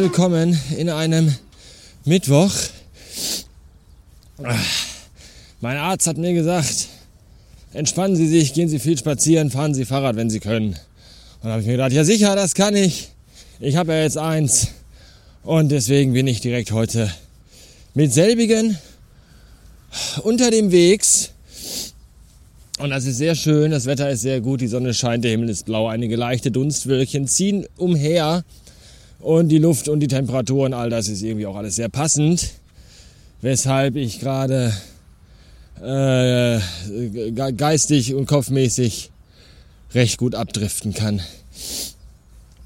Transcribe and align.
willkommen 0.00 0.58
in 0.78 0.88
einem 0.88 1.34
Mittwoch. 2.06 2.54
Mein 5.60 5.76
Arzt 5.76 6.06
hat 6.06 6.16
mir 6.16 6.32
gesagt, 6.32 6.88
entspannen 7.74 8.16
Sie 8.16 8.26
sich, 8.26 8.54
gehen 8.54 8.70
Sie 8.70 8.78
viel 8.78 8.96
spazieren, 8.96 9.50
fahren 9.50 9.74
Sie 9.74 9.84
Fahrrad, 9.84 10.16
wenn 10.16 10.30
Sie 10.30 10.40
können. 10.40 10.68
Und 10.68 10.78
da 11.42 11.50
habe 11.50 11.60
ich 11.60 11.66
mir 11.66 11.72
gedacht, 11.72 11.92
ja 11.92 12.04
sicher, 12.04 12.34
das 12.34 12.54
kann 12.54 12.76
ich. 12.76 13.08
Ich 13.58 13.76
habe 13.76 13.92
ja 13.92 14.00
jetzt 14.00 14.16
eins. 14.16 14.68
Und 15.42 15.68
deswegen 15.68 16.14
bin 16.14 16.26
ich 16.26 16.40
direkt 16.40 16.72
heute 16.72 17.12
mit 17.92 18.10
selbigen 18.10 18.78
unter 20.22 20.50
dem 20.50 20.72
Wegs. 20.72 21.32
Und 22.78 22.88
das 22.88 23.04
ist 23.04 23.18
sehr 23.18 23.34
schön, 23.34 23.70
das 23.70 23.84
Wetter 23.84 24.08
ist 24.08 24.22
sehr 24.22 24.40
gut, 24.40 24.62
die 24.62 24.66
Sonne 24.66 24.94
scheint, 24.94 25.24
der 25.24 25.32
Himmel 25.32 25.50
ist 25.50 25.66
blau, 25.66 25.88
einige 25.88 26.16
leichte 26.16 26.50
Dunstwölkchen 26.50 27.28
ziehen 27.28 27.66
umher 27.76 28.44
und 29.20 29.48
die 29.48 29.58
Luft 29.58 29.88
und 29.88 30.00
die 30.00 30.08
Temperatur 30.08 30.66
und 30.66 30.74
all 30.74 30.90
das 30.90 31.08
ist 31.08 31.22
irgendwie 31.22 31.46
auch 31.46 31.56
alles 31.56 31.76
sehr 31.76 31.88
passend, 31.88 32.50
weshalb 33.42 33.96
ich 33.96 34.20
gerade 34.20 34.72
äh, 35.82 36.60
geistig 37.32 38.14
und 38.14 38.26
kopfmäßig 38.26 39.10
recht 39.94 40.18
gut 40.18 40.34
abdriften 40.34 40.94
kann. 40.94 41.20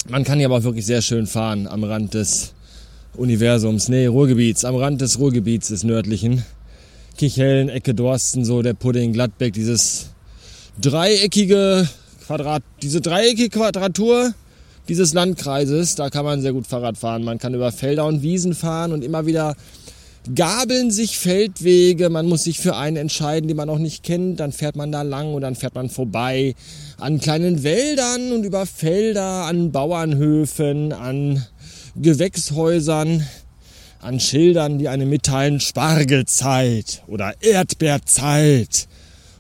Man 0.09 0.25
kann 0.25 0.39
hier 0.39 0.49
aber 0.49 0.59
auch 0.59 0.65
wirklich 0.65 0.87
sehr 0.87 1.03
schön 1.03 1.27
fahren 1.27 1.67
am 1.67 1.83
Rand 1.85 2.15
des 2.15 2.53
Universums, 3.17 3.89
nee, 3.89 4.07
Ruhrgebiets, 4.07 4.65
am 4.65 4.75
Rand 4.77 5.01
des 5.01 5.19
Ruhrgebiets 5.19 5.69
des 5.69 5.85
nördlichen. 5.85 6.45
Kichellen, 7.17 7.69
Ecke 7.69 7.95
Dorsten, 7.95 8.45
so 8.45 8.61
der 8.61 8.75
Pudding, 8.75 9.13
Gladbeck, 9.13 9.53
dieses 9.53 10.07
dreieckige 10.81 11.89
Quadrat, 12.27 12.63
diese 12.83 13.01
dreieckige 13.01 13.51
Quadratur 13.51 14.35
dieses 14.89 15.15
Landkreises, 15.15 15.95
da 15.95 16.11
kann 16.11 16.25
man 16.25 16.41
sehr 16.41 16.53
gut 16.53 16.67
Fahrrad 16.67 16.99
fahren. 16.99 17.25
Man 17.25 17.39
kann 17.39 17.55
über 17.55 17.73
Felder 17.73 18.07
und 18.07 18.23
Wiesen 18.23 18.55
fahren 18.55 18.93
und 18.93 19.03
immer 19.03 19.27
wieder 19.27 19.57
gabeln 20.35 20.91
sich 20.91 21.19
Feldwege. 21.19 22.09
Man 22.09 22.27
muss 22.27 22.45
sich 22.45 22.59
für 22.59 22.77
einen 22.77 22.97
entscheiden, 22.97 23.49
den 23.49 23.57
man 23.57 23.69
noch 23.69 23.79
nicht 23.79 24.03
kennt. 24.03 24.41
Dann 24.41 24.53
fährt 24.53 24.77
man 24.77 24.93
da 24.93 25.03
lang 25.03 25.35
und 25.35 25.43
dann 25.43 25.55
fährt 25.55 25.75
man 25.75 25.91
vorbei 25.91 26.55
an 26.99 27.21
kleinen 27.21 27.63
Wäldern 27.63 28.33
und 28.33 28.45
über 28.45 28.67
Felder, 28.67 29.45
an 29.47 29.73
Bauernhöfen, 29.73 30.93
an 30.93 31.45
Gewächshäusern 31.97 33.25
an 34.05 34.21
Schildern, 34.21 34.79
die 34.79 34.89
einem 34.89 35.09
mitteilen 35.09 35.61
Spargelzeit 35.61 37.03
oder 37.07 37.33
Erdbeerzeit 37.41 38.87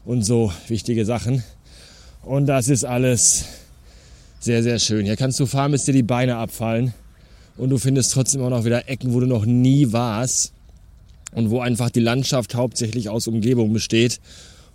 und 0.06 0.22
so 0.24 0.52
wichtige 0.68 1.04
Sachen. 1.04 1.44
Und 2.22 2.46
das 2.46 2.68
ist 2.68 2.84
alles 2.84 3.44
sehr, 4.44 4.62
sehr 4.62 4.78
schön. 4.78 5.04
Hier 5.04 5.16
kannst 5.16 5.40
du 5.40 5.46
fahren, 5.46 5.72
bis 5.72 5.84
dir 5.84 5.92
die 5.92 6.02
Beine 6.02 6.36
abfallen. 6.36 6.94
Und 7.56 7.70
du 7.70 7.78
findest 7.78 8.12
trotzdem 8.12 8.42
auch 8.42 8.50
noch 8.50 8.64
wieder 8.64 8.88
Ecken, 8.88 9.14
wo 9.14 9.20
du 9.20 9.26
noch 9.26 9.44
nie 9.46 9.92
warst. 9.92 10.52
Und 11.32 11.50
wo 11.50 11.60
einfach 11.60 11.90
die 11.90 12.00
Landschaft 12.00 12.54
hauptsächlich 12.54 13.08
aus 13.08 13.26
Umgebung 13.26 13.72
besteht. 13.72 14.20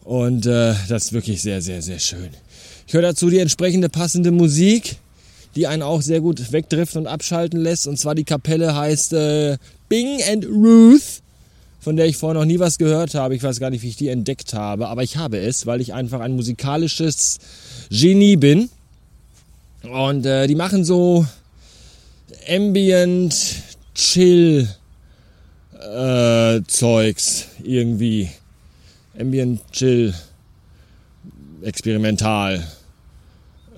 Und 0.04 0.46
äh, 0.46 0.74
das 0.88 1.06
ist 1.06 1.14
wirklich 1.14 1.42
sehr, 1.42 1.62
sehr, 1.62 1.82
sehr 1.82 2.00
schön. 2.00 2.30
Ich 2.88 2.94
höre 2.94 3.02
dazu 3.02 3.30
die 3.30 3.40
entsprechende 3.40 3.90
passende 3.90 4.32
Musik 4.32 4.98
die 5.56 5.68
einen 5.68 5.82
auch 5.82 6.02
sehr 6.02 6.22
gut 6.22 6.52
wegdriften 6.52 7.02
und 7.02 7.08
abschalten 7.08 7.60
lässt. 7.60 7.88
Und 7.88 7.98
zwar 7.98 8.16
die 8.16 8.24
Kapelle 8.24 8.76
heißt 8.76 9.14
äh, 9.14 9.58
Bing 9.88 10.22
and 10.30 10.46
Ruth, 10.46 11.22
von 11.80 11.96
der 11.96 12.06
ich 12.06 12.18
vorher 12.18 12.40
noch 12.40 12.46
nie 12.46 12.60
was 12.60 12.78
gehört 12.78 13.16
habe. 13.16 13.36
Ich 13.36 13.44
weiß 13.44 13.60
gar 13.60 13.70
nicht, 13.70 13.84
wie 13.84 13.90
ich 13.90 13.96
die 13.96 14.10
entdeckt 14.10 14.54
habe, 14.54 14.88
aber 14.88 15.04
ich 15.04 15.18
habe 15.18 15.40
es, 15.40 15.66
weil 15.66 15.82
ich 15.82 15.94
einfach 15.94 16.20
ein 16.20 16.36
musikalisches 16.36 17.40
Genie 17.90 18.38
bin. 18.38 18.70
Und 19.84 20.26
äh, 20.26 20.48
die 20.48 20.56
machen 20.56 20.84
so 20.84 21.26
Ambient 22.48 23.36
Chill 23.96 24.68
äh, 25.80 26.62
Zeugs 26.68 27.48
irgendwie. 27.64 28.30
Ambient 29.18 29.62
Chill 29.72 30.14
experimental. 31.64 32.66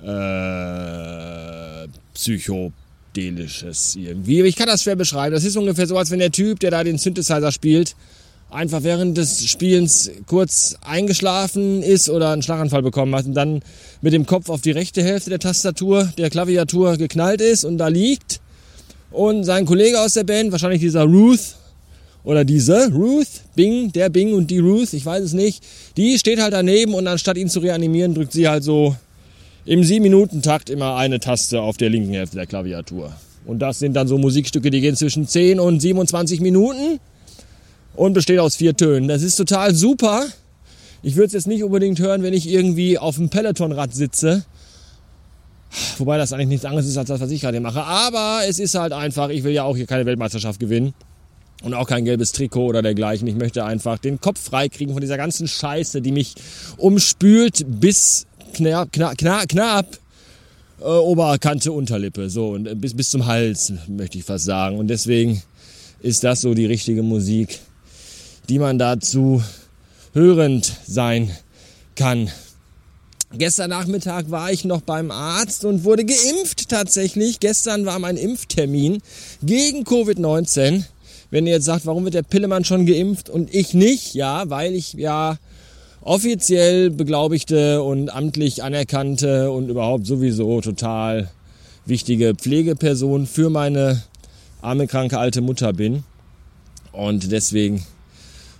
Äh, 0.03 1.88
psychodelisches 2.13 3.95
irgendwie. 3.95 4.41
Ich 4.41 4.56
kann 4.56 4.68
das 4.68 4.83
schwer 4.83 4.95
beschreiben. 4.95 5.33
Das 5.33 5.44
ist 5.44 5.57
ungefähr 5.57 5.88
so, 5.88 5.97
als 5.97 6.12
wenn 6.12 6.19
der 6.19 6.31
Typ, 6.31 6.59
der 6.59 6.72
da 6.72 6.83
den 6.83 6.97
Synthesizer 6.97 7.51
spielt, 7.51 7.95
einfach 8.51 8.84
während 8.84 9.17
des 9.17 9.50
Spielens 9.50 10.12
kurz 10.28 10.75
eingeschlafen 10.81 11.81
ist 11.81 12.09
oder 12.09 12.31
einen 12.31 12.41
Schlaganfall 12.41 12.81
bekommen 12.81 13.16
hat 13.16 13.25
und 13.25 13.34
dann 13.34 13.62
mit 14.01 14.13
dem 14.13 14.25
Kopf 14.25 14.50
auf 14.50 14.62
die 14.62 14.72
rechte 14.72 15.01
Hälfte 15.01 15.29
der 15.29 15.39
Tastatur, 15.39 16.12
der 16.17 16.29
Klaviatur 16.29 16.97
geknallt 16.97 17.41
ist 17.41 17.63
und 17.63 17.78
da 17.78 17.88
liegt. 17.88 18.41
Und 19.12 19.44
sein 19.44 19.66
Kollege 19.66 20.00
aus 20.00 20.13
der 20.13 20.23
Band, 20.23 20.51
wahrscheinlich 20.51 20.81
dieser 20.81 21.03
Ruth 21.03 21.56
oder 22.23 22.45
diese 22.45 22.91
Ruth, 22.91 23.28
Bing, 23.56 23.91
der 23.91 24.09
Bing 24.09 24.34
und 24.34 24.51
die 24.51 24.59
Ruth, 24.59 24.94
ich 24.94 25.06
weiß 25.06 25.23
es 25.23 25.33
nicht, 25.33 25.63
die 25.97 26.19
steht 26.19 26.41
halt 26.41 26.53
daneben 26.53 26.94
und 26.94 27.07
anstatt 27.07 27.38
ihn 27.38 27.50
zu 27.50 27.59
reanimieren, 27.59 28.13
drückt 28.13 28.33
sie 28.33 28.47
halt 28.47 28.63
so 28.63 28.95
im 29.66 29.81
7-Minuten-Takt 29.81 30.69
immer 30.69 30.95
eine 30.95 31.19
Taste 31.19 31.62
auf 31.62 31.78
der 31.78 31.89
linken 31.89 32.13
Hälfte 32.13 32.35
der 32.35 32.47
Klaviatur. 32.47 33.13
Und 33.45 33.59
das 33.59 33.79
sind 33.79 33.94
dann 33.94 34.07
so 34.07 34.18
Musikstücke, 34.18 34.69
die 34.69 34.81
gehen 34.81 34.95
zwischen 34.95 35.28
10 35.28 35.59
und 35.59 35.79
27 35.79 36.41
Minuten 36.41 37.00
und 37.96 38.13
besteht 38.13 38.40
aus 38.40 38.56
vier 38.56 38.75
Tönen. 38.75 39.07
Das 39.07 39.22
ist 39.22 39.35
total 39.35 39.75
super. 39.75 40.25
Ich 41.03 41.16
würde 41.16 41.28
es 41.28 41.34
jetzt 41.34 41.47
nicht 41.47 41.63
unbedingt 41.63 42.00
hören, 42.00 42.24
wenn 42.24 42.34
ich 42.34 42.47
irgendwie 42.47 42.97
auf 42.97 43.16
dem 43.16 43.29
Pelotonrad 43.29 43.94
sitze. 43.94 44.46
Wobei 45.97 46.18
das 46.18 46.34
eigentlich 46.34 46.50
nichts 46.50 46.66
anderes 46.66 46.88
ist 46.88 46.97
als 46.97 47.07
das, 47.07 47.22
was 47.22 47.31
ich 47.31 47.41
gerade 47.41 47.59
mache. 47.59 47.84
Aber 47.84 48.41
es 48.47 48.59
ist 48.59 48.75
halt 48.75 48.94
einfach, 48.94 49.30
ich 49.30 49.44
will 49.44 49.53
ja 49.53 49.63
auch 49.63 49.75
hier 49.75 49.88
keine 49.88 50.06
Weltmeisterschaft 50.06 50.59
gewinnen. 50.59 50.94
Und 51.63 51.75
auch 51.75 51.88
kein 51.88 52.06
gelbes 52.06 52.31
Trikot 52.31 52.66
oder 52.66 52.81
dergleichen. 52.81 53.28
Ich 53.28 53.35
möchte 53.35 53.63
einfach 53.63 54.00
den 54.00 54.19
Kopf 54.19 54.40
freikriegen 54.40 54.94
von 54.94 55.01
dieser 55.01 55.18
ganzen 55.18 55.47
Scheiße, 55.47 56.01
die 56.01 56.12
mich 56.12 56.34
umspült 56.78 57.63
bis 57.68 58.25
knapp, 58.53 58.91
knapp, 58.91 59.18
knapp, 59.18 59.47
knapp 59.47 60.00
äh, 60.81 60.85
Oberkante, 60.85 61.72
Unterlippe, 61.72 62.30
so 62.30 62.50
und 62.50 62.68
äh, 62.68 62.75
bis, 62.75 62.96
bis 62.96 63.09
zum 63.09 63.25
Hals, 63.25 63.72
möchte 63.88 64.18
ich 64.18 64.24
fast 64.24 64.46
sagen. 64.46 64.78
Und 64.78 64.88
deswegen 64.88 65.41
ist 66.01 66.24
das 66.24 66.41
so 66.41 66.53
die 66.53 66.66
richtige 66.66 67.03
Musik, 67.03 67.59
die 68.50 68.59
man 68.59 68.78
dazu 68.78 69.44
hörend 70.13 70.74
sein 70.85 71.31
kann. 71.96 72.29
Gestern 73.34 73.69
Nachmittag 73.69 74.29
war 74.29 74.52
ich 74.52 74.66
noch 74.66 74.81
beim 74.81 75.09
Arzt 75.09 75.63
und 75.63 75.85
wurde 75.85 76.03
geimpft 76.03 76.68
tatsächlich. 76.68 77.40
Gestern 77.40 77.85
war 77.85 77.97
mein 77.97 78.18
Impftermin 78.18 79.01
gegen 79.41 79.84
Covid-19. 79.84 80.84
Wenn 81.30 81.47
ihr 81.47 81.53
jetzt 81.53 81.66
sagt, 81.66 81.85
warum 81.85 82.03
wird 82.03 82.13
der 82.13 82.24
Pillemann 82.24 82.66
schon 82.66 82.85
geimpft 82.85 83.30
und 83.30 83.53
ich 83.53 83.74
nicht? 83.74 84.16
Ja, 84.16 84.50
weil 84.50 84.75
ich 84.75 84.94
ja 84.94 85.38
offiziell 86.01 86.90
beglaubigte 86.90 87.81
und 87.84 88.09
amtlich 88.09 88.63
anerkannte 88.63 89.50
und 89.50 89.69
überhaupt 89.69 90.06
sowieso 90.06 90.59
total 90.59 91.30
wichtige 91.85 92.35
Pflegeperson 92.35 93.28
für 93.28 93.50
meine 93.50 94.03
arme, 94.62 94.88
kranke 94.88 95.18
alte 95.18 95.40
Mutter 95.40 95.72
bin. 95.72 96.03
Und 96.91 97.31
deswegen 97.31 97.85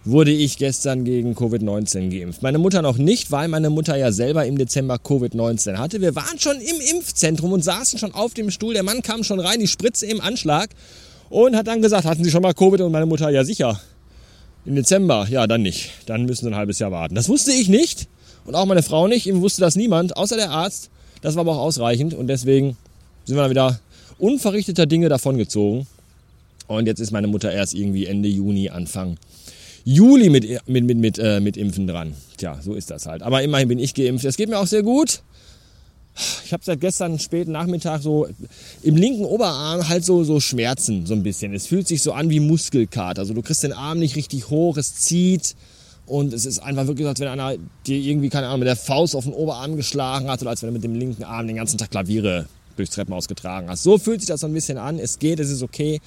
wurde 0.04 0.32
ich 0.32 0.58
gestern 0.58 1.04
gegen 1.04 1.34
Covid-19 1.34 2.10
geimpft. 2.10 2.42
Meine 2.42 2.58
Mutter 2.58 2.82
noch 2.82 2.98
nicht, 2.98 3.32
weil 3.32 3.48
meine 3.48 3.70
Mutter 3.70 3.96
ja 3.96 4.12
selber 4.12 4.46
im 4.46 4.58
Dezember 4.58 4.96
Covid-19 4.96 5.78
hatte. 5.78 6.02
Wir 6.02 6.16
waren 6.16 6.40
schon 6.40 6.58
im 6.60 6.82
Impfzentrum 6.96 7.52
und 7.54 7.64
saßen 7.64 8.00
schon 8.00 8.14
auf 8.14 8.34
dem 8.34 8.50
Stuhl. 8.50 8.74
Der 8.74 8.84
Mann 8.84 9.04
kam 9.04 9.24
schon 9.24 9.40
rein, 9.40 9.60
die 9.60 9.68
Spritze 9.68 10.08
im 10.08 10.20
Anschlag 10.20 10.72
und 11.30 11.56
hat 11.56 11.68
dann 11.68 11.82
gesagt, 11.82 12.06
hatten 12.06 12.24
Sie 12.24 12.32
schon 12.32 12.42
mal 12.42 12.54
Covid? 12.54 12.82
Und 12.82 12.92
meine 12.92 13.06
Mutter, 13.06 13.30
ja 13.30 13.44
sicher. 13.44 13.80
Im 14.66 14.76
Dezember, 14.76 15.28
ja, 15.30 15.46
dann 15.48 15.62
nicht. 15.62 15.92
Dann 16.08 16.26
müssen 16.26 16.46
sie 16.46 16.52
ein 16.52 16.56
halbes 16.56 16.80
Jahr 16.80 16.92
warten. 16.92 17.16
Das 17.16 17.30
wusste 17.30 17.52
ich 17.52 17.68
nicht 17.68 18.08
und 18.46 18.56
auch 18.56 18.66
meine 18.66 18.84
Frau 18.84 19.08
nicht. 19.08 19.28
Ihm 19.28 19.42
wusste 19.42 19.62
das 19.62 19.76
niemand, 19.76 20.18
außer 20.18 20.36
der 20.36 20.52
Arzt. 20.52 20.90
Das 21.22 21.36
war 21.36 21.42
aber 21.42 21.54
auch 21.54 21.62
ausreichend 21.62 22.14
und 22.14 22.28
deswegen 22.28 22.78
sind 23.26 23.36
wir 23.36 23.42
dann 23.42 23.52
wieder 23.52 23.80
unverrichteter 24.18 24.86
Dinge 24.86 25.10
davongezogen. 25.10 25.88
Und 26.68 26.88
jetzt 26.88 27.00
ist 27.00 27.12
meine 27.12 27.28
Mutter 27.28 27.52
erst 27.52 27.74
irgendwie 27.74 28.06
Ende 28.06 28.30
Juni, 28.30 28.70
Anfang 28.70 29.18
Juli 29.84 30.30
mit, 30.30 30.46
mit, 30.68 30.86
mit, 30.86 30.98
mit, 30.98 31.20
äh, 31.20 31.40
mit 31.40 31.58
Impfen 31.58 31.88
dran. 31.88 32.14
Tja, 32.38 32.60
so 32.62 32.74
ist 32.74 32.92
das 32.92 33.06
halt. 33.06 33.22
Aber 33.24 33.42
immerhin 33.42 33.68
bin 33.68 33.80
ich 33.80 33.94
geimpft. 33.94 34.26
Es 34.26 34.38
geht 34.38 34.50
mir 34.50 34.60
auch 34.60 34.68
sehr 34.68 34.84
gut 34.84 35.22
ich 36.46 36.54
habe 36.54 36.64
seit 36.64 36.82
gestern 36.82 37.20
späten 37.20 37.52
Nachmittag 37.52 38.02
so 38.02 38.28
im 38.84 38.96
linken 38.96 39.26
Oberarm 39.26 39.88
halt 39.88 40.04
so, 40.04 40.24
so 40.24 40.40
Schmerzen 40.40 41.06
so 41.06 41.14
ein 41.14 41.24
bisschen. 41.24 41.54
Es 41.54 41.68
fühlt 41.68 41.88
sich 41.88 42.02
so 42.02 42.12
an 42.14 42.30
wie 42.30 42.40
Muskelkater. 42.40 43.22
Also 43.22 43.34
du 43.34 43.42
kriegst 43.42 43.64
den 43.64 43.74
Arm 43.74 44.00
nicht 44.00 44.16
richtig 44.16 44.50
hoch, 44.50 44.78
es 44.78 44.96
zieht 44.96 45.56
und 46.06 46.34
es 46.34 46.46
ist 46.46 46.60
einfach 46.60 46.88
wirklich, 46.88 47.08
als 47.08 47.20
wenn 47.20 47.30
einer 47.30 47.56
dir 47.88 47.98
irgendwie, 47.98 48.30
keine 48.30 48.48
Ahnung, 48.48 48.60
mit 48.60 48.68
der 48.68 48.76
Faust 48.76 49.16
auf 49.16 49.24
den 49.24 49.34
Oberarm 49.34 49.78
geschlagen 49.78 50.30
hat 50.30 50.42
oder 50.42 50.50
als 50.50 50.62
wenn 50.62 50.70
du 50.70 50.74
mit 50.74 50.84
dem 50.84 50.96
linken 50.96 51.24
Arm 51.24 51.48
den 51.48 51.56
ganzen 51.56 51.78
Tag 51.78 51.92
Klaviere 51.92 52.48
durchs 52.76 52.94
Treppenhaus 52.94 53.28
getragen 53.28 53.70
hast. 53.70 53.84
So 53.84 53.98
fühlt 53.98 54.20
sich 54.20 54.28
das 54.28 54.42
so 54.42 54.48
ein 54.48 54.54
bisschen 54.54 54.78
an. 54.78 55.00
Es 55.00 55.20
geht, 55.20 55.40
es 55.40 55.50
ist 55.50 55.64
okay. 55.64 56.02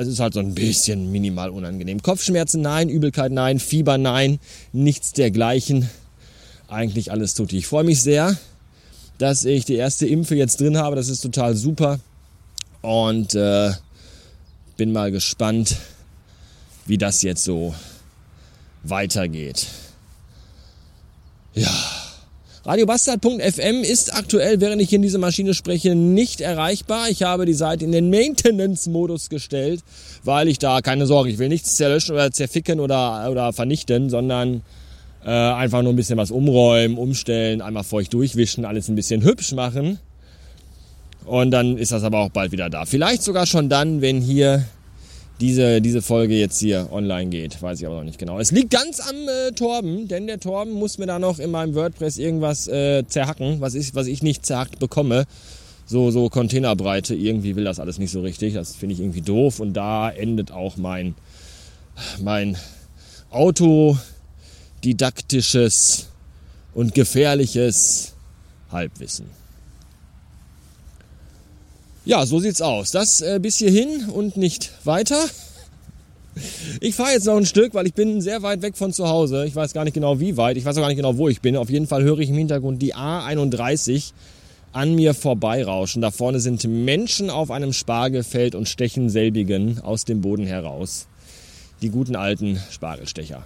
Es 0.00 0.08
ist 0.08 0.20
halt 0.20 0.34
so 0.34 0.40
ein 0.40 0.54
bisschen 0.54 1.12
minimal 1.12 1.50
unangenehm. 1.50 2.02
Kopfschmerzen 2.02 2.62
nein, 2.62 2.88
Übelkeit 2.88 3.32
nein, 3.32 3.58
Fieber 3.58 3.98
nein, 3.98 4.38
nichts 4.72 5.12
dergleichen. 5.12 5.88
Eigentlich 6.68 7.12
alles 7.12 7.34
tut. 7.34 7.52
Ich 7.52 7.66
freue 7.66 7.84
mich 7.84 8.02
sehr 8.02 8.36
dass 9.20 9.44
ich 9.44 9.66
die 9.66 9.74
erste 9.74 10.06
Impfe 10.06 10.34
jetzt 10.34 10.60
drin 10.60 10.78
habe. 10.78 10.96
Das 10.96 11.08
ist 11.08 11.20
total 11.20 11.54
super. 11.54 12.00
Und 12.80 13.34
äh, 13.34 13.72
bin 14.78 14.92
mal 14.92 15.10
gespannt, 15.10 15.76
wie 16.86 16.96
das 16.96 17.20
jetzt 17.20 17.44
so 17.44 17.74
weitergeht. 18.82 19.66
Ja. 21.54 21.99
Radiobastard.fm 22.62 23.82
ist 23.82 24.14
aktuell, 24.14 24.60
während 24.60 24.82
ich 24.82 24.92
in 24.92 25.00
diese 25.00 25.16
Maschine 25.16 25.54
spreche, 25.54 25.94
nicht 25.94 26.42
erreichbar. 26.42 27.08
Ich 27.08 27.22
habe 27.22 27.46
die 27.46 27.54
Seite 27.54 27.86
in 27.86 27.92
den 27.92 28.10
Maintenance-Modus 28.10 29.30
gestellt, 29.30 29.80
weil 30.24 30.46
ich 30.46 30.58
da 30.58 30.82
keine 30.82 31.06
Sorge, 31.06 31.30
ich 31.30 31.38
will 31.38 31.48
nichts 31.48 31.76
zerlöschen 31.76 32.14
oder 32.14 32.30
zerficken 32.30 32.78
oder, 32.78 33.30
oder 33.30 33.54
vernichten, 33.54 34.10
sondern 34.10 34.60
äh, 35.24 35.30
einfach 35.30 35.82
nur 35.82 35.94
ein 35.94 35.96
bisschen 35.96 36.18
was 36.18 36.30
umräumen, 36.30 36.98
umstellen, 36.98 37.62
einmal 37.62 37.84
feucht 37.84 38.12
durchwischen, 38.12 38.66
alles 38.66 38.88
ein 38.88 38.94
bisschen 38.94 39.22
hübsch 39.22 39.52
machen. 39.52 39.98
Und 41.24 41.52
dann 41.52 41.78
ist 41.78 41.92
das 41.92 42.02
aber 42.02 42.18
auch 42.18 42.30
bald 42.30 42.52
wieder 42.52 42.68
da. 42.68 42.84
Vielleicht 42.84 43.22
sogar 43.22 43.46
schon 43.46 43.70
dann, 43.70 44.02
wenn 44.02 44.20
hier 44.20 44.66
diese, 45.40 45.80
diese 45.80 46.02
Folge 46.02 46.34
jetzt 46.34 46.60
hier 46.60 46.88
online 46.92 47.30
geht. 47.30 47.62
Weiß 47.62 47.80
ich 47.80 47.86
aber 47.86 47.96
noch 47.96 48.04
nicht 48.04 48.18
genau. 48.18 48.38
Es 48.38 48.50
liegt 48.50 48.70
ganz 48.70 49.00
am 49.00 49.16
äh, 49.16 49.52
Torben, 49.52 50.06
denn 50.06 50.26
der 50.26 50.38
Torben 50.38 50.72
muss 50.72 50.98
mir 50.98 51.06
da 51.06 51.18
noch 51.18 51.38
in 51.38 51.50
meinem 51.50 51.74
WordPress 51.74 52.18
irgendwas 52.18 52.68
äh, 52.68 53.04
zerhacken, 53.06 53.60
was 53.60 53.74
ich, 53.74 53.94
was 53.94 54.06
ich 54.06 54.22
nicht 54.22 54.44
zerhackt 54.44 54.78
bekomme. 54.78 55.24
So, 55.86 56.10
so 56.10 56.28
Containerbreite. 56.28 57.14
Irgendwie 57.14 57.56
will 57.56 57.64
das 57.64 57.80
alles 57.80 57.98
nicht 57.98 58.12
so 58.12 58.20
richtig. 58.20 58.52
Das 58.54 58.76
finde 58.76 58.94
ich 58.94 59.00
irgendwie 59.00 59.22
doof. 59.22 59.60
Und 59.60 59.72
da 59.72 60.10
endet 60.10 60.52
auch 60.52 60.76
mein, 60.76 61.14
mein 62.22 62.58
autodidaktisches 63.30 66.08
und 66.74 66.94
gefährliches 66.94 68.12
Halbwissen. 68.70 69.26
Ja, 72.04 72.24
so 72.24 72.40
sieht's 72.40 72.62
aus. 72.62 72.90
Das 72.90 73.20
äh, 73.20 73.38
bis 73.40 73.58
hierhin 73.58 74.08
und 74.08 74.36
nicht 74.36 74.72
weiter. 74.84 75.22
Ich 76.80 76.94
fahre 76.94 77.12
jetzt 77.12 77.26
noch 77.26 77.36
ein 77.36 77.44
Stück, 77.44 77.74
weil 77.74 77.86
ich 77.86 77.94
bin 77.94 78.20
sehr 78.20 78.42
weit 78.42 78.62
weg 78.62 78.76
von 78.76 78.92
zu 78.92 79.08
Hause. 79.08 79.44
Ich 79.46 79.54
weiß 79.54 79.74
gar 79.74 79.84
nicht 79.84 79.94
genau 79.94 80.20
wie 80.20 80.36
weit. 80.36 80.56
Ich 80.56 80.64
weiß 80.64 80.76
auch 80.76 80.80
gar 80.80 80.88
nicht 80.88 80.96
genau, 80.96 81.18
wo 81.18 81.28
ich 81.28 81.40
bin. 81.40 81.56
Auf 81.56 81.68
jeden 81.68 81.86
Fall 81.86 82.02
höre 82.02 82.20
ich 82.20 82.30
im 82.30 82.36
Hintergrund 82.36 82.80
die 82.80 82.94
A31 82.94 84.12
an 84.72 84.94
mir 84.94 85.12
vorbeirauschen. 85.12 86.00
Da 86.00 86.10
vorne 86.10 86.40
sind 86.40 86.64
Menschen 86.64 87.28
auf 87.28 87.50
einem 87.50 87.72
Spargelfeld 87.72 88.54
und 88.54 88.68
stechen 88.68 89.10
selbigen 89.10 89.80
aus 89.80 90.04
dem 90.04 90.20
Boden 90.20 90.46
heraus. 90.46 91.06
Die 91.82 91.90
guten 91.90 92.16
alten 92.16 92.60
Spargelstecher. 92.70 93.44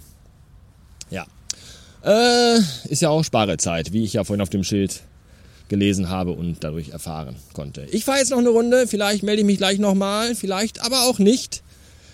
Ja. 1.10 1.26
Äh, 2.04 2.58
ist 2.88 3.00
ja 3.02 3.08
auch 3.08 3.24
Spargelzeit, 3.24 3.92
wie 3.92 4.04
ich 4.04 4.12
ja 4.12 4.24
vorhin 4.24 4.42
auf 4.42 4.50
dem 4.50 4.62
Schild 4.62 5.00
gelesen 5.68 6.08
habe 6.08 6.32
und 6.32 6.62
dadurch 6.62 6.90
erfahren 6.90 7.36
konnte. 7.52 7.86
Ich 7.90 8.04
fahre 8.04 8.18
jetzt 8.18 8.30
noch 8.30 8.38
eine 8.38 8.50
Runde, 8.50 8.86
vielleicht 8.86 9.22
melde 9.22 9.40
ich 9.40 9.46
mich 9.46 9.58
gleich 9.58 9.78
nochmal, 9.78 10.34
vielleicht 10.34 10.82
aber 10.84 11.02
auch 11.04 11.18
nicht. 11.18 11.62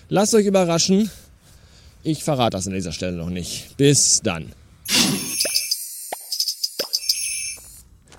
Lasst 0.09 0.33
euch 0.33 0.45
überraschen. 0.45 1.09
Ich 2.03 2.23
verrate 2.23 2.57
das 2.57 2.67
an 2.67 2.73
dieser 2.73 2.91
Stelle 2.91 3.17
noch 3.17 3.29
nicht. 3.29 3.77
Bis 3.77 4.21
dann. 4.23 4.51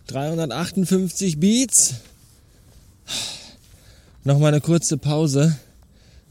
358 0.06 1.40
Beats. 1.40 1.94
Nochmal 4.24 4.52
eine 4.52 4.60
kurze 4.60 4.98
Pause, 4.98 5.58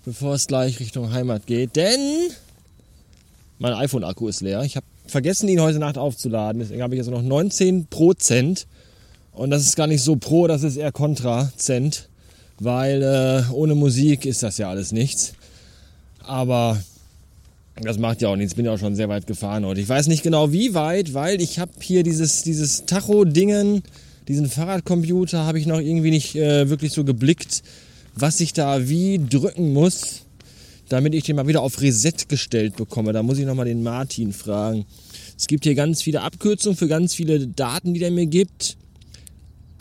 bevor 0.06 0.36
es 0.36 0.48
gleich 0.48 0.80
Richtung 0.80 1.12
Heimat 1.12 1.46
geht, 1.46 1.76
denn 1.76 2.30
mein 3.60 3.74
iPhone-Akku 3.74 4.28
ist 4.28 4.42
leer. 4.42 4.64
Ich 4.64 4.76
habe 4.78 4.86
vergessen, 5.06 5.50
ihn 5.50 5.62
heute 5.62 5.78
Nacht 5.78 5.98
aufzuladen. 5.98 6.60
Deswegen 6.60 6.82
habe 6.82 6.96
ich 6.96 7.00
jetzt 7.00 7.10
noch 7.10 7.22
19 7.22 7.88
Prozent. 7.88 8.66
Und 9.34 9.50
das 9.50 9.64
ist 9.64 9.76
gar 9.76 9.88
nicht 9.88 10.04
so 10.04 10.16
pro, 10.16 10.48
das 10.48 10.64
ist 10.64 10.78
eher 10.78 10.92
kontracent, 10.92 12.10
weil 12.60 13.02
äh, 13.02 13.54
ohne 13.54 13.76
Musik 13.76 14.26
ist 14.26 14.44
das 14.44 14.58
ja 14.58 14.70
alles 14.70 14.92
nichts. 14.92 15.34
Aber 16.20 16.82
das 17.82 17.98
macht 17.98 18.22
ja 18.22 18.30
auch 18.30 18.36
nichts, 18.36 18.56
bin 18.56 18.66
ja 18.66 18.74
auch 18.74 18.80
schon 18.80 18.96
sehr 18.96 19.10
weit 19.10 19.26
gefahren 19.28 19.66
und 19.66 19.78
ich 19.78 19.88
weiß 19.88 20.08
nicht 20.08 20.24
genau 20.24 20.52
wie 20.52 20.74
weit, 20.74 21.14
weil 21.14 21.42
ich 21.42 21.60
habe 21.60 21.72
hier 21.80 22.04
dieses, 22.04 22.44
dieses 22.44 22.86
Tacho-Dingen, 22.86 23.84
diesen 24.28 24.48
Fahrradcomputer 24.50 25.46
habe 25.46 25.60
ich 25.60 25.66
noch 25.66 25.80
irgendwie 25.80 26.12
nicht 26.12 26.36
äh, 26.36 26.70
wirklich 26.70 26.92
so 26.92 27.04
geblickt, 27.04 27.64
was 28.14 28.40
ich 28.40 28.54
da 28.54 28.88
wie 28.88 29.20
drücken 29.20 29.74
muss, 29.74 30.22
damit 30.90 31.16
ich 31.16 31.24
den 31.24 31.38
mal 31.38 31.48
wieder 31.48 31.62
auf 31.62 31.82
Reset 31.82 32.28
gestellt 32.28 32.76
bekomme. 32.76 33.14
Da 33.14 33.24
muss 33.24 33.40
ich 33.40 33.46
nochmal 33.46 33.66
den 33.66 33.82
Martin 33.82 34.34
fragen. 34.34 34.86
Es 35.38 35.48
gibt 35.48 35.64
hier 35.64 35.74
ganz 35.74 36.02
viele 36.02 36.22
Abkürzungen 36.22 36.78
für 36.78 36.88
ganz 36.88 37.16
viele 37.16 37.48
Daten, 37.48 37.94
die 37.94 38.00
der 38.00 38.12
mir 38.12 38.28
gibt. 38.28 38.78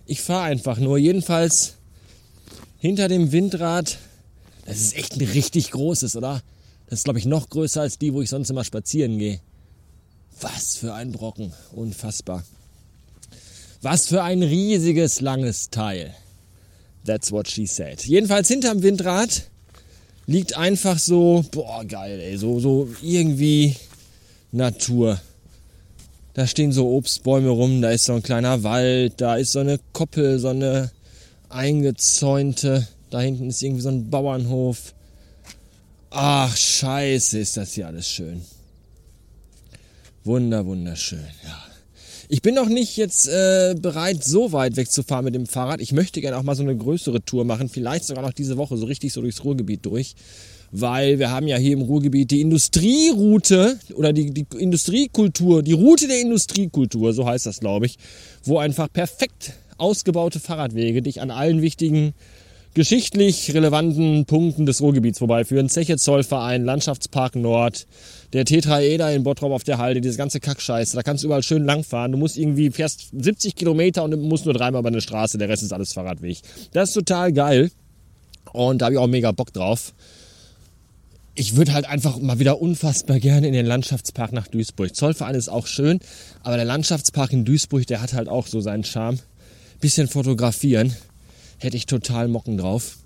Ich 0.06 0.22
fahre 0.22 0.46
einfach 0.46 0.78
nur. 0.78 0.98
Jedenfalls 0.98 1.76
hinter 2.80 3.08
dem 3.08 3.32
Windrad. 3.32 3.98
Das 4.66 4.78
ist 4.78 4.96
echt 4.96 5.16
ein 5.16 5.28
richtig 5.28 5.72
großes, 5.72 6.16
oder? 6.16 6.42
Das 6.88 7.00
ist, 7.00 7.06
glaube 7.06 7.20
ich, 7.20 7.26
noch 7.26 7.50
größer 7.50 7.82
als 7.82 7.98
die, 7.98 8.14
wo 8.14 8.22
ich 8.22 8.30
sonst 8.30 8.50
immer 8.50 8.64
spazieren 8.64 9.18
gehe. 9.18 9.40
Was 10.42 10.76
für 10.76 10.94
ein 10.94 11.12
Brocken. 11.12 11.54
Unfassbar. 11.72 12.44
Was 13.86 14.08
für 14.08 14.24
ein 14.24 14.42
riesiges, 14.42 15.22
langes 15.22 15.70
Teil. 15.70 16.12
That's 17.06 17.32
what 17.32 17.48
she 17.48 17.68
said. 17.68 18.02
Jedenfalls 18.04 18.48
hinterm 18.48 18.82
Windrad 18.82 19.44
liegt 20.26 20.58
einfach 20.58 20.98
so, 20.98 21.46
boah, 21.52 21.86
geil, 21.86 22.20
ey, 22.20 22.36
so, 22.36 22.60
so 22.60 22.90
irgendwie 23.04 23.76
Natur. 24.52 25.22
Da 26.34 26.48
stehen 26.48 26.72
so 26.72 26.96
Obstbäume 26.96 27.50
rum, 27.50 27.84
da 27.84 27.92
ist 27.92 28.06
so 28.06 28.14
ein 28.14 28.24
kleiner 28.24 28.64
Wald, 28.64 29.22
da 29.22 29.36
ist 29.36 29.52
so 29.52 29.60
eine 29.60 29.80
Koppel, 29.94 30.40
so 30.40 30.48
eine 30.48 30.90
eingezäunte. 31.50 32.88
Da 33.12 33.22
hinten 33.22 33.50
ist 33.50 33.62
irgendwie 33.62 33.84
so 33.84 33.90
ein 33.90 34.10
Bauernhof. 34.10 34.96
Ach, 36.10 36.58
scheiße, 36.58 37.38
ist 37.38 37.56
das 37.56 37.74
hier 37.74 37.86
alles 37.86 38.10
schön. 38.10 38.42
Wunder, 40.24 40.66
wunderschön, 40.66 41.28
ja. 41.44 41.75
Ich 42.28 42.42
bin 42.42 42.56
noch 42.56 42.70
nicht 42.70 42.98
jetzt 42.98 43.28
äh, 43.28 43.76
bereit, 43.80 44.24
so 44.24 44.52
weit 44.52 44.78
wegzufahren 44.78 45.26
mit 45.26 45.36
dem 45.36 45.46
Fahrrad. 45.46 45.80
Ich 45.80 45.92
möchte 45.92 46.22
gerne 46.22 46.38
auch 46.38 46.44
mal 46.44 46.56
so 46.56 46.64
eine 46.64 46.76
größere 46.76 47.24
Tour 47.24 47.46
machen, 47.46 47.70
vielleicht 47.70 48.06
sogar 48.06 48.24
noch 48.24 48.34
diese 48.34 48.58
Woche 48.58 48.78
so 48.78 48.88
richtig 48.88 49.14
so 49.14 49.22
durchs 49.22 49.44
Ruhrgebiet 49.44 49.86
durch. 49.86 50.16
Weil 50.72 51.20
wir 51.20 51.30
haben 51.30 51.48
ja 51.48 51.58
hier 51.58 51.74
im 51.74 51.84
Ruhrgebiet 51.84 52.32
die 52.32 52.42
Industrieroute 52.42 53.80
oder 53.94 54.12
die, 54.12 54.32
die 54.32 54.46
Industriekultur, 54.58 55.62
die 55.62 55.74
Route 55.74 56.08
der 56.08 56.20
Industriekultur, 56.20 57.14
so 57.14 57.28
heißt 57.28 57.46
das, 57.46 57.60
glaube 57.60 57.86
ich, 57.86 57.98
wo 58.44 58.58
einfach 58.58 58.92
perfekt 58.92 59.54
ausgebaute 59.78 60.40
Fahrradwege 60.40 61.02
dich 61.02 61.22
an 61.22 61.30
allen 61.30 61.62
wichtigen 61.62 62.14
geschichtlich 62.76 63.54
relevanten 63.54 64.26
Punkten 64.26 64.66
des 64.66 64.82
Ruhrgebiets 64.82 65.18
vorbeiführen. 65.18 65.70
Zeche 65.70 65.98
Zollverein, 65.98 66.64
Landschaftspark 66.64 67.36
Nord, 67.36 67.88
der 68.34 68.46
Tetraeder 68.46 69.12
in 69.14 69.24
Bottrop 69.24 69.52
auf 69.52 69.64
der 69.64 69.78
Halde, 69.80 70.02
diese 70.02 70.18
ganze 70.18 70.40
Kackscheiße. 70.40 70.96
Da 70.96 71.02
kannst 71.02 71.24
du 71.24 71.28
überall 71.28 71.42
schön 71.42 71.64
langfahren. 71.64 72.12
Du 72.12 72.18
musst 72.18 72.38
irgendwie, 72.38 72.70
fährst 72.70 73.10
70 73.18 73.56
Kilometer 73.56 74.04
und 74.04 74.22
musst 74.22 74.46
nur 74.46 74.54
dreimal 74.54 74.82
über 74.82 74.90
eine 74.90 75.02
Straße. 75.02 75.38
Der 75.38 75.50
Rest 75.50 75.64
ist 75.64 75.74
alles 75.74 75.94
Fahrradweg. 75.94 76.40
Das 76.74 76.90
ist 76.90 76.96
total 76.96 77.34
geil. 77.34 77.72
Und 78.52 78.82
da 78.82 78.86
habe 78.86 78.96
ich 78.96 79.00
auch 79.00 79.08
mega 79.08 79.32
Bock 79.32 79.52
drauf. 79.54 79.94
ich 81.36 81.56
würde 81.56 81.74
halt 81.74 81.86
einfach 81.86 82.18
mal 82.20 82.40
wieder 82.40 82.62
unfassbar 82.62 83.20
gerne 83.20 83.48
in 83.48 83.54
den 83.54 83.66
Landschaftspark 83.66 84.32
nach 84.32 84.48
Duisburg. 84.48 84.96
Zollverein 84.96 85.36
ist 85.36 85.50
auch 85.50 85.68
schön, 85.68 86.00
aber 86.44 86.56
der 86.56 86.66
Landschaftspark 86.66 87.34
in 87.34 87.44
Duisburg, 87.44 87.86
der 87.88 88.02
hat 88.02 88.14
halt 88.14 88.30
auch 88.30 88.48
so 88.48 88.62
seinen 88.62 88.86
Charme. 88.86 89.20
Bisschen 89.82 90.08
fotografieren, 90.08 90.96
hätte 91.60 91.78
ich 91.78 91.86
total 91.86 92.28
Mocken 92.28 92.58
drauf. 92.58 92.98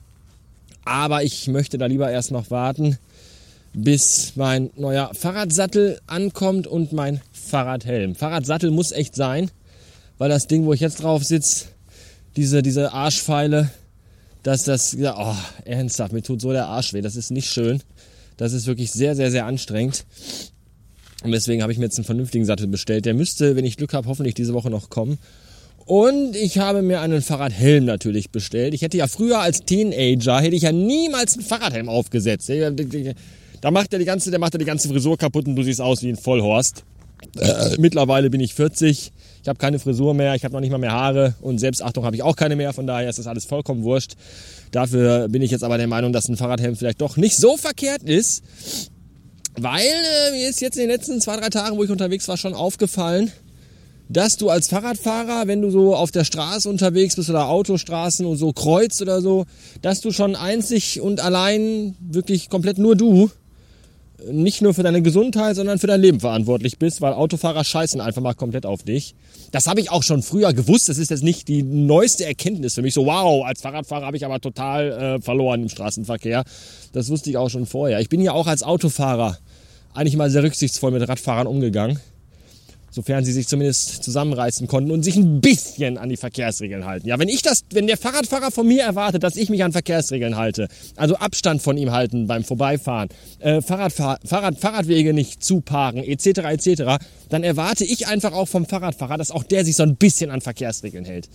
Aber 0.86 1.24
ich 1.24 1.48
möchte 1.48 1.77
da 1.77 1.86
lieber 1.86 2.10
erst 2.10 2.32
noch 2.32 2.50
warten, 2.50 2.98
bis 3.74 4.34
mein 4.36 4.72
neuer 4.75 5.12
Fahrradsattel 5.13 6.00
ankommt 6.08 6.68
und 6.68 6.91
mein 6.94 7.22
Fahrradhelm. 7.32 8.15
Fahrradsattel 8.15 8.72
muss 8.72 8.91
echt 8.91 9.15
sein, 9.15 9.51
weil 10.18 10.29
das 10.29 10.48
Ding, 10.48 10.65
wo 10.65 10.74
ich 10.74 10.79
jetzt 10.79 11.03
drauf 11.03 11.24
sitze, 11.24 11.65
diese, 12.36 12.62
diese 12.62 12.94
Arschpfeile, 12.94 13.70
dass 14.44 14.63
das, 14.63 14.96
oh, 14.96 15.36
ernsthaft, 15.65 16.13
mir 16.13 16.22
tut 16.22 16.41
so 16.41 16.51
der 16.51 16.68
Arsch 16.68 16.94
weh. 16.94 17.01
Das 17.01 17.15
ist 17.15 17.32
nicht 17.32 17.50
schön. 17.50 17.82
Das 18.38 18.53
ist 18.53 18.68
wirklich 18.68 18.91
sehr, 18.91 19.15
sehr, 19.15 19.32
sehr 19.32 19.46
anstrengend. 19.46 20.06
Und 21.24 21.32
deswegen 21.32 21.62
habe 21.62 21.74
ich 21.74 21.77
mir 21.77 21.86
jetzt 21.86 21.98
einen 21.98 22.06
vernünftigen 22.06 22.46
Sattel 22.46 22.68
bestellt. 22.68 23.06
Der 23.06 23.13
müsste, 23.13 23.56
wenn 23.56 23.65
ich 23.65 23.75
Glück 23.75 23.94
habe, 23.94 24.08
hoffentlich 24.08 24.36
diese 24.36 24.53
Woche 24.53 24.70
noch 24.70 24.89
kommen. 24.89 25.18
Und 25.89 26.36
ich 26.36 26.60
habe 26.60 26.84
mir 26.84 27.01
einen 27.01 27.24
Fahrradhelm 27.24 27.86
natürlich 27.86 28.29
bestellt. 28.29 28.75
Ich 28.75 28.84
hätte 28.84 28.98
ja 28.98 29.08
früher 29.08 29.39
als 29.39 29.62
Teenager, 29.62 30.39
hätte 30.39 30.55
ich 30.55 30.62
ja 30.62 30.72
niemals 30.72 31.34
einen 31.34 31.43
Fahrradhelm 31.43 31.89
aufgesetzt. 31.89 32.48
Da 33.62 33.72
macht 33.72 33.91
er 33.91 33.98
die 33.98 34.05
ganze, 34.05 34.29
der 34.29 34.39
macht 34.39 34.53
er 34.53 34.60
die 34.60 34.65
ganze 34.65 34.88
Frisur 34.88 35.17
kaputt 35.17 35.48
und 35.48 35.55
du 35.55 35.63
siehst 35.63 35.81
aus 35.81 36.03
wie 36.03 36.10
ein 36.10 36.15
Vollhorst. 36.15 36.84
Äh, 37.39 37.77
mittlerweile 37.79 38.29
bin 38.29 38.39
ich 38.39 38.53
40. 38.53 39.12
Ich 39.41 39.50
habe 39.50 39.58
keine 39.58 39.79
Frisur 39.79 40.13
mehr, 40.13 40.36
ich 40.36 40.43
habe 40.43 40.53
noch 40.53 40.60
nicht 40.60 40.69
mal 40.69 40.77
mehr 40.77 40.91
Haare 40.91 41.34
und 41.41 41.58
Selbstachtung 41.58 42.05
habe 42.05 42.15
ich 42.15 42.22
auch 42.22 42.36
keine 42.36 42.55
mehr. 42.55 42.72
Von 42.72 42.86
daher 42.86 43.10
ist 43.10 43.17
das 43.17 43.25
alles 43.25 43.46
vollkommen 43.46 43.81
wurscht. 43.81 44.13
Dafür 44.69 45.27
bin 45.27 45.41
ich 45.41 45.50
jetzt 45.50 45.63
aber 45.63 45.79
der 45.79 45.88
Meinung, 45.88 46.13
dass 46.13 46.29
ein 46.29 46.38
Fahrradhelm 46.38 46.75
vielleicht 46.75 47.01
doch 47.01 47.17
nicht 47.17 47.36
so 47.36 47.58
verkehrt 47.58 48.03
ist. 48.03 48.43
Weil 49.60 49.81
äh, 49.81 50.31
mir 50.34 50.50
ist 50.50 50.62
jetzt 50.62 50.77
in 50.77 50.84
den 50.84 50.91
letzten 50.91 51.19
zwei, 51.19 51.36
drei 51.38 51.50
Tagen, 51.50 51.77
wo 51.77 51.84
ich 51.84 51.89
unterwegs 51.89 52.27
war, 52.27 52.38
schon 52.38 52.53
aufgefallen, 52.53 53.31
dass 54.10 54.38
du 54.38 54.50
als 54.50 54.68
Fahrradfahrer, 54.68 55.48
wenn 55.48 55.62
du 55.62 55.70
so 55.70 55.96
auf 55.96 56.12
der 56.12 56.24
Straße 56.24 56.68
unterwegs 56.68 57.16
bist 57.16 57.30
oder 57.30 57.48
Autostraßen 57.48 58.25
und 58.25 58.38
so 58.38 58.51
kreuzt 58.51 59.01
oder 59.01 59.22
so, 59.22 59.46
dass 59.82 60.01
du 60.01 60.12
schon 60.12 60.36
einzig 60.36 61.00
und 61.00 61.20
allein 61.20 61.96
wirklich 62.00 62.50
komplett 62.50 62.80
nur 62.80 62.96
du 62.96 63.30
nicht 64.28 64.62
nur 64.62 64.74
für 64.74 64.84
deine 64.84 65.01
Gesundheit, 65.01 65.56
sondern 65.56 65.80
für 65.80 65.88
dein 65.88 66.01
Leben 66.01 66.20
verantwortlich 66.20 66.78
bist, 66.78 67.00
weil 67.00 67.13
Autofahrer 67.13 67.63
scheißen 67.63 68.01
einfach 68.01 68.22
mal 68.22 68.34
komplett 68.34 68.66
auf 68.66 68.84
dich. 68.84 69.16
Das 69.51 69.68
habe 69.68 69.80
ich 69.80 69.92
auch 69.92 70.04
schon 70.04 70.24
früher 70.24 70.51
gewusst. 70.51 70.89
Das 70.89 70.98
ist 70.98 71.10
jetzt 71.10 71.24
nicht 71.24 71.48
die 71.48 71.63
neueste 71.63 72.25
Erkenntnis 72.25 72.75
für 72.75 72.82
mich. 72.82 72.94
So, 72.94 73.06
wow, 73.06 73.46
als 73.46 73.62
Fahrradfahrer 73.62 74.06
habe 74.06 74.18
ich 74.18 74.25
aber 74.25 74.42
total 74.42 74.92
äh, 74.92 75.22
verloren 75.22 75.63
im 75.63 75.70
Straßenverkehr. 75.70 76.44
Das 76.92 77.10
wusste 77.10 77.30
ich 77.30 77.38
auch 77.38 77.50
schon 77.50 77.66
vorher. 77.66 78.00
Ich 78.01 78.10
bin 78.10 78.22
ja 78.22 78.34
auch 78.34 78.48
als 78.48 78.63
Autofahrer 78.63 79.38
eigentlich 79.94 80.18
mal 80.18 80.30
sehr 80.30 80.44
rücksichtsvoll 80.44 80.92
mit 80.92 81.08
Radfahrern 81.08 81.48
umgegangen 81.48 82.00
sofern 82.91 83.25
sie 83.25 83.31
sich 83.31 83.48
zumindest 83.48 84.03
zusammenreißen 84.03 84.67
konnten 84.67 84.91
und 84.91 85.03
sich 85.03 85.15
ein 85.15 85.41
bisschen 85.41 85.98
an 85.98 86.10
die 86.10 86.17
Verkehrsregeln 86.17 86.86
halten. 86.86 87.08
Ja, 87.08 87.19
wenn 87.19 87.29
ich 87.29 87.41
das, 87.41 87.63
wenn 87.72 87.88
der 87.88 87.98
Fahrradfahrer 87.98 88.51
von 88.51 88.67
mir 88.67 88.84
erwartet, 88.84 89.24
dass 89.24 89.36
ich 89.36 89.50
mich 89.50 89.63
an 89.63 89.72
Verkehrsregeln 89.72 90.36
halte, 90.36 90.67
also 90.96 91.15
Abstand 91.15 91.62
von 91.62 91.77
ihm 91.77 91.91
halten 91.91 92.27
beim 92.27 92.43
Vorbeifahren, 92.43 93.10
äh, 93.39 93.62
Fahrradfahr 93.62 94.19
Fahrrad, 94.25 94.60
Fahrradwege 94.60 95.13
nicht 95.13 95.43
zuparken, 95.43 96.03
etc., 96.03 96.39
etc., 96.39 96.84
dann 97.29 97.43
erwarte 97.43 97.86
ich 97.86 98.08
einfach 98.08 98.34
auch 98.34 98.48
vom 98.48 98.65
Fahrradfahrer, 98.65 99.17
dass 99.17 99.31
auch 99.31 99.43
der 99.43 99.65
sich 99.65 99.75
so 99.75 99.84
ein 99.84 99.96
bisschen 99.96 100.31
an 100.31 100.41
Verkehrsregeln 100.41 101.05
hält. 101.05 101.29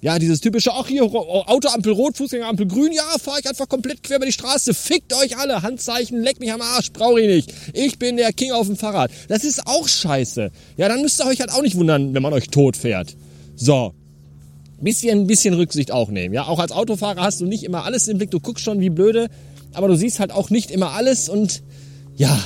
Ja, 0.00 0.18
dieses 0.18 0.40
typische, 0.40 0.72
ach 0.72 0.86
hier, 0.86 1.02
Autoampel 1.02 1.92
rot, 1.92 2.16
Fußgängerampel 2.16 2.66
grün, 2.66 2.92
ja, 2.92 3.02
fahre 3.18 3.40
ich 3.40 3.48
einfach 3.48 3.68
komplett 3.68 4.02
quer 4.02 4.18
über 4.18 4.26
die 4.26 4.32
Straße, 4.32 4.74
fickt 4.74 5.14
euch 5.14 5.38
alle, 5.38 5.62
Handzeichen, 5.62 6.22
leck 6.22 6.40
mich 6.40 6.52
am 6.52 6.60
Arsch, 6.60 6.92
brauche 6.92 7.22
ich 7.22 7.26
nicht. 7.26 7.54
Ich 7.72 7.98
bin 7.98 8.18
der 8.18 8.32
King 8.32 8.52
auf 8.52 8.66
dem 8.66 8.76
Fahrrad. 8.76 9.10
Das 9.28 9.44
ist 9.44 9.66
auch 9.66 9.88
scheiße. 9.88 10.50
Ja, 10.76 10.88
dann 10.88 11.00
müsst 11.00 11.20
ihr 11.20 11.26
euch 11.26 11.40
halt 11.40 11.52
auch 11.52 11.62
nicht 11.62 11.76
wundern, 11.76 12.12
wenn 12.12 12.22
man 12.22 12.34
euch 12.34 12.48
tot 12.48 12.76
fährt. 12.76 13.16
So. 13.56 13.94
Bisschen, 14.80 15.26
bisschen 15.26 15.54
Rücksicht 15.54 15.90
auch 15.90 16.10
nehmen. 16.10 16.34
Ja, 16.34 16.48
auch 16.48 16.58
als 16.58 16.72
Autofahrer 16.72 17.22
hast 17.22 17.40
du 17.40 17.46
nicht 17.46 17.64
immer 17.64 17.84
alles 17.84 18.06
im 18.08 18.18
Blick, 18.18 18.30
du 18.30 18.40
guckst 18.40 18.62
schon 18.62 18.80
wie 18.80 18.90
blöde, 18.90 19.28
aber 19.72 19.88
du 19.88 19.96
siehst 19.96 20.20
halt 20.20 20.32
auch 20.32 20.50
nicht 20.50 20.70
immer 20.70 20.90
alles 20.90 21.30
und 21.30 21.62
ja, 22.16 22.38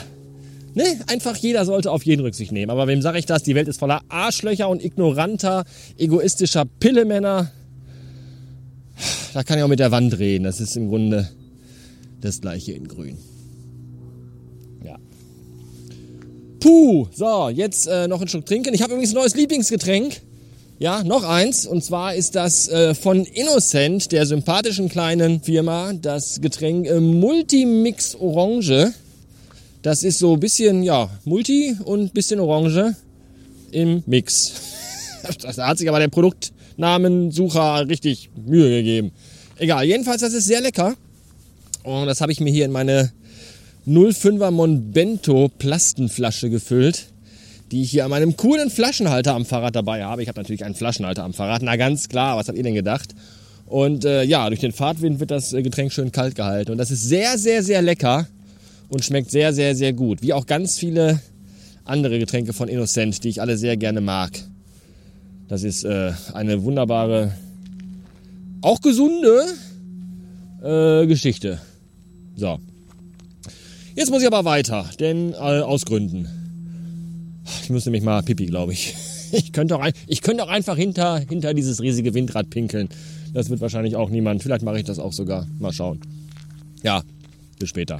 Ne? 0.78 0.84
Einfach 1.08 1.36
jeder 1.36 1.64
sollte 1.64 1.90
auf 1.90 2.04
jeden 2.04 2.22
Rücksicht 2.22 2.52
nehmen. 2.52 2.70
Aber 2.70 2.86
wem 2.86 3.02
sage 3.02 3.18
ich 3.18 3.26
das? 3.26 3.42
Die 3.42 3.56
Welt 3.56 3.66
ist 3.66 3.80
voller 3.80 4.00
Arschlöcher 4.08 4.68
und 4.68 4.80
ignoranter, 4.80 5.64
egoistischer 5.96 6.66
Pillemänner. 6.66 7.50
Da 9.34 9.42
kann 9.42 9.58
ich 9.58 9.64
auch 9.64 9.68
mit 9.68 9.80
der 9.80 9.90
Wand 9.90 10.16
reden. 10.20 10.44
Das 10.44 10.60
ist 10.60 10.76
im 10.76 10.88
Grunde 10.88 11.28
das 12.20 12.40
gleiche 12.40 12.74
in 12.74 12.86
grün. 12.86 13.18
Ja. 14.84 15.00
Puh, 16.60 17.08
so, 17.12 17.48
jetzt 17.48 17.88
äh, 17.88 18.06
noch 18.06 18.20
ein 18.20 18.28
Schluck 18.28 18.46
trinken. 18.46 18.72
Ich 18.72 18.80
habe 18.80 18.92
übrigens 18.92 19.10
ein 19.10 19.16
neues 19.16 19.34
Lieblingsgetränk. 19.34 20.20
Ja, 20.78 21.02
noch 21.02 21.24
eins. 21.24 21.66
Und 21.66 21.82
zwar 21.82 22.14
ist 22.14 22.36
das 22.36 22.68
äh, 22.68 22.94
von 22.94 23.24
Innocent, 23.24 24.12
der 24.12 24.26
sympathischen 24.26 24.88
kleinen 24.88 25.42
Firma, 25.42 25.92
das 25.92 26.40
Getränk 26.40 26.86
äh, 26.86 27.00
Multimix 27.00 28.14
Orange. 28.14 28.92
Das 29.82 30.02
ist 30.02 30.18
so 30.18 30.34
ein 30.34 30.40
bisschen, 30.40 30.82
ja, 30.82 31.08
Multi 31.24 31.76
und 31.84 32.00
ein 32.00 32.10
bisschen 32.10 32.40
Orange 32.40 32.96
im 33.70 34.02
Mix. 34.06 34.52
da 35.56 35.66
hat 35.68 35.78
sich 35.78 35.88
aber 35.88 36.00
der 36.00 36.08
Produktnamensucher 36.08 37.88
richtig 37.88 38.30
Mühe 38.34 38.70
gegeben. 38.70 39.12
Egal, 39.56 39.84
jedenfalls, 39.84 40.20
das 40.20 40.32
ist 40.32 40.46
sehr 40.46 40.60
lecker. 40.60 40.96
Und 41.84 42.06
das 42.06 42.20
habe 42.20 42.32
ich 42.32 42.40
mir 42.40 42.50
hier 42.50 42.64
in 42.64 42.72
meine 42.72 43.12
05er 43.86 44.50
Monbento 44.50 45.48
Plastenflasche 45.58 46.50
gefüllt, 46.50 47.06
die 47.70 47.82
ich 47.82 47.90
hier 47.90 48.04
an 48.04 48.10
meinem 48.10 48.36
coolen 48.36 48.70
Flaschenhalter 48.70 49.34
am 49.34 49.44
Fahrrad 49.44 49.76
dabei 49.76 50.04
habe. 50.04 50.22
Ich 50.22 50.28
habe 50.28 50.40
natürlich 50.40 50.64
einen 50.64 50.74
Flaschenhalter 50.74 51.22
am 51.22 51.34
Fahrrad, 51.34 51.62
na 51.62 51.76
ganz 51.76 52.08
klar, 52.08 52.36
was 52.36 52.48
habt 52.48 52.58
ihr 52.58 52.64
denn 52.64 52.74
gedacht? 52.74 53.14
Und 53.66 54.04
äh, 54.04 54.24
ja, 54.24 54.48
durch 54.48 54.60
den 54.60 54.72
Fahrtwind 54.72 55.20
wird 55.20 55.30
das 55.30 55.52
äh, 55.52 55.62
Getränk 55.62 55.92
schön 55.92 56.10
kalt 56.10 56.34
gehalten. 56.34 56.72
Und 56.72 56.78
das 56.78 56.90
ist 56.90 57.02
sehr, 57.02 57.38
sehr, 57.38 57.62
sehr 57.62 57.82
lecker 57.82 58.26
und 58.88 59.04
schmeckt 59.04 59.30
sehr, 59.30 59.52
sehr, 59.52 59.74
sehr 59.74 59.92
gut. 59.92 60.22
Wie 60.22 60.32
auch 60.32 60.46
ganz 60.46 60.78
viele 60.78 61.20
andere 61.84 62.18
Getränke 62.18 62.52
von 62.52 62.68
Innocent, 62.68 63.24
die 63.24 63.28
ich 63.28 63.40
alle 63.40 63.56
sehr 63.56 63.76
gerne 63.76 64.00
mag. 64.00 64.32
Das 65.48 65.62
ist 65.62 65.84
äh, 65.84 66.12
eine 66.34 66.62
wunderbare, 66.62 67.32
auch 68.60 68.80
gesunde 68.80 69.44
äh, 70.62 71.06
Geschichte. 71.06 71.60
So. 72.36 72.58
Jetzt 73.94 74.10
muss 74.10 74.22
ich 74.22 74.28
aber 74.28 74.44
weiter, 74.44 74.88
denn 75.00 75.32
äh, 75.32 75.36
aus 75.36 75.84
Gründen. 75.86 76.28
Ich 77.62 77.70
müsste 77.70 77.90
mich 77.90 78.02
mal 78.02 78.22
pipi, 78.22 78.46
glaube 78.46 78.72
ich. 78.72 78.94
Ich 79.30 79.52
könnte, 79.52 79.76
auch 79.76 79.82
ein, 79.82 79.92
ich 80.06 80.22
könnte 80.22 80.42
auch 80.42 80.48
einfach 80.48 80.78
hinter, 80.78 81.18
hinter 81.18 81.52
dieses 81.52 81.82
riesige 81.82 82.14
Windrad 82.14 82.48
pinkeln. 82.48 82.88
Das 83.34 83.50
wird 83.50 83.60
wahrscheinlich 83.60 83.94
auch 83.94 84.08
niemand. 84.08 84.42
Vielleicht 84.42 84.62
mache 84.62 84.78
ich 84.78 84.84
das 84.84 84.98
auch 84.98 85.12
sogar. 85.12 85.46
Mal 85.58 85.70
schauen. 85.70 86.00
Ja, 86.82 87.02
bis 87.58 87.68
später. 87.68 87.98